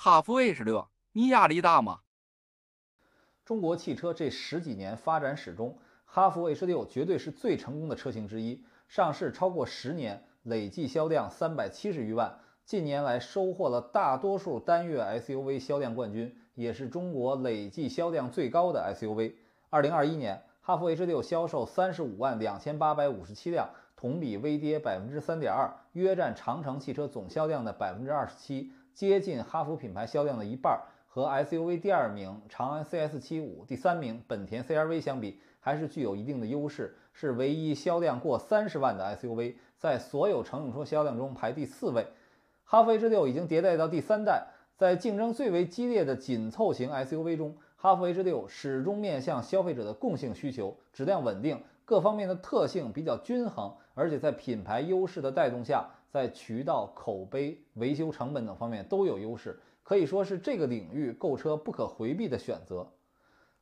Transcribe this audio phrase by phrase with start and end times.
[0.00, 2.02] 哈弗 H 六，你压力大吗？
[3.44, 8.64] 中国汽车这十几年发展史中，哈弗 H 六绝对是最成功的车型之一。
[8.86, 19.34] 上市超过十年，累计销量三百七十余万，近年来收获了大多数单月 SUV 销量冠军，也是中国累计销量最高的 SUV。
[19.68, 28.70] 二零二一年，哈弗 H 六销售三十五万两千八百五十七辆，同比微跌百分之三点二，约占长城汽车总销量的百分之二十七。
[28.98, 30.76] 接近哈弗品牌销量的一半，
[31.06, 42.08] 和 SUV 第二名长安 CS75、第三名本田 CR-V 相比，还是具有一定的优势，是唯一销量过三十万的 SUV，在所有乘用车销量中排第四位。
[42.64, 55.88] 哈弗 H 六已经迭代到第三代，在竞争最为激烈的紧凑型 SUV 中，哈弗 H 六始终面向消费者的共性需求，质量稳定，各方面的特性比较均衡，而且在品牌优势的带动下。
[56.08, 62.88] 在渠道、口碑、维修成本等方面都有优势，可以说是这个领域购车不可回避的选择。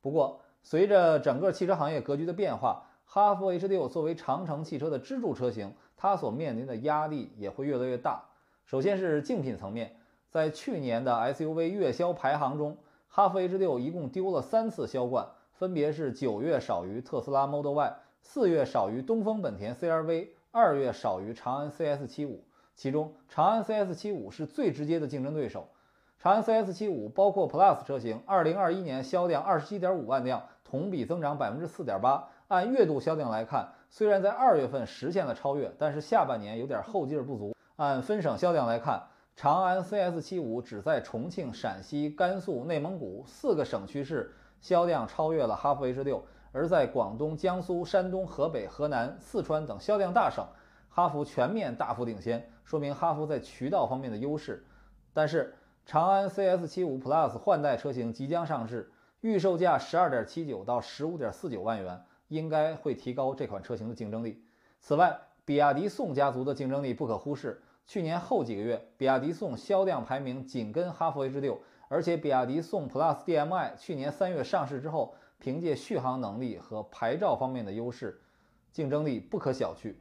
[0.00, 8.24] 不过，随着整个汽车行业格局的变化，哈弗 H 六作为长城汽车的支柱车型，它所面临的压力也会越来越大。
[8.64, 9.96] 首先是竞品层面，
[10.28, 12.76] 在去年的 SUV 月销排行中，
[13.08, 20.34] 哈弗 H 六一共丢了三次销冠，分别是九月少于特斯拉 Model Y，四月少于东风本田 CR-V。
[20.54, 22.36] 二月少于长安 CS75，
[22.74, 25.66] 其中长安 CS75 是最直接的竞争对手。
[26.18, 32.28] 长安 CS75 包括 Plus 车型，二零二一年销量二十七点五万辆，同比增长百分之四点八。
[32.48, 37.56] 按月度销量来看，虽然在二月份实现了超越，但是下半年有点后劲不足。
[37.76, 46.22] 按分省销量来看，长安 CS75 只在重庆、陕西、甘肃、内蒙古四个省区市销量超越了哈弗 H 六。
[46.52, 50.46] 而在广东、江苏、山东、河北、河南、四川等销量大省，
[50.90, 54.66] 哈弗全面大幅领先，说明哈弗在渠道方面的优势。
[55.14, 55.54] 但是，
[55.86, 64.44] 长安 CS75 Plus 换代车型即将上市，预售价十二点七九到十五点四九万元，应该会提高这款车型的竞争力。
[64.78, 67.62] 此外，比亚迪宋家族的竞争力不可忽视。
[67.86, 75.14] 去年后几个月，比亚迪宋销量排名紧跟哈弗 H 六，而且比亚迪宋 Plus DM-i 去年三月上市之后。
[75.42, 78.20] 凭借续航能力和牌照方面的优势，
[78.70, 79.92] 竞争力不可小觑。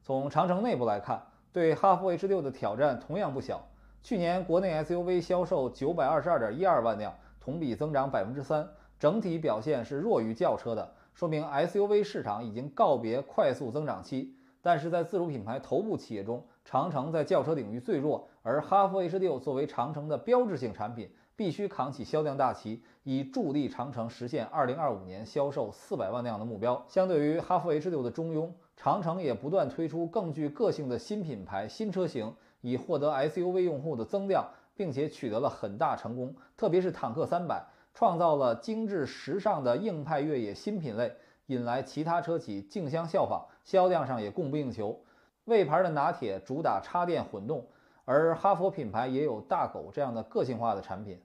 [0.00, 1.22] 从长城内部来看，
[1.52, 3.62] 对哈弗 H 六的挑战同样不小。
[4.02, 8.66] 去年国内 SUV 销售九百二十二点一二万辆，同比增长百分之三，
[8.98, 14.34] 整体表现是弱于轿车的，说明 SUV 市场已经告别快速增长期。
[14.62, 21.10] 但是在自主品牌头部企业中，长城在轿车领域最弱，而哈弗 H 六作为长城的标志性产品。
[21.42, 26.80] 必须扛起销量大旗，以助力长城实现二零二五年销售四百万辆的目标。
[26.86, 36.32] 相对于哈弗 H 六的中庸，长城也不断推出更具个性的新品牌、新车型，以获得 SUV 用户的增量，并且取得了很大成功。
[36.56, 41.12] 特别是坦克三百，创造了精致时尚的硬派越野新品类，
[41.46, 44.96] 引来其他车企竞相效仿，销量上也供不应求。
[45.46, 47.66] 魏牌的拿铁主打插电混动。
[48.04, 51.20] 而哈佛品牌也有大狗这样的个性化的产品。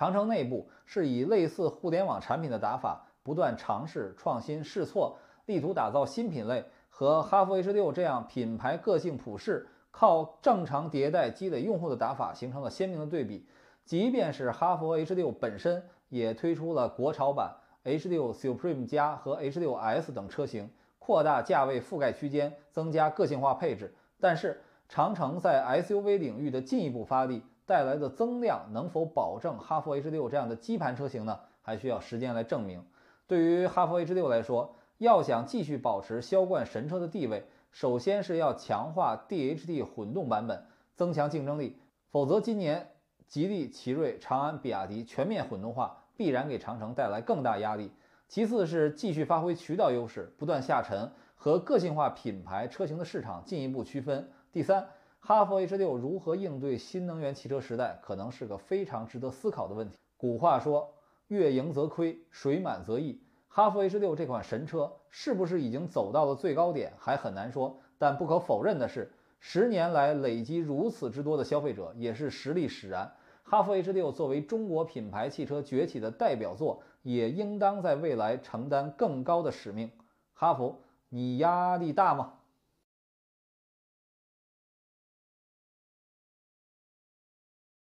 [0.00, 13.46] 长城内部是以类似互联网产品的打法，不断尝试创新试错，力图打造新品类，和哈弗 H 六这样品牌个性普世、靠正常迭代积累用户的打法形成了鲜明的对比。
[13.84, 24.62] 即便是哈弗 H 六本身也推出了国潮版 H 六 Supreme 加和 H 六 S 等车型，扩大价位覆盖区间，增加个性化配置，但是。
[24.92, 31.38] 长城在 SUV 领域的进一步发力带来的增量，能否保证哈弗 H 六这样的基盘车型呢？
[31.62, 32.84] 还需要时间来证明。
[33.28, 40.66] 对于哈弗 H 六来说，要想继续保持销冠神车的地位，首先是要强化 DHD 混动版本，
[40.96, 41.78] 增强竞争力。
[42.10, 42.90] 否则，今年
[43.28, 47.92] 吉利、奇瑞、长安、比亚迪全面混动化，必然给长城带来更大压力。
[48.26, 54.28] 其次是继续发挥渠道优势，不断下沉，和个性化品牌车型的市场进一步区分。
[54.50, 54.88] 第三，
[55.20, 59.96] 哈弗 H 六如何应对新能源汽车时代，可能是个非常值得思考的问题。
[60.16, 60.94] 古话说，
[61.28, 63.22] 月盈则亏，水满则溢。
[63.46, 67.78] 哈弗 H 六这款神车是不是已经走到了最高点，还很难说。
[67.98, 73.12] 但不可否认的是，十年来累积如此之多的消费者，也是实力使然。
[73.42, 79.90] 哈弗 H 六作为中国品牌汽车崛起的代表作，也应当在未来承担更高的使命。
[80.32, 82.34] 哈弗，你压力大吗？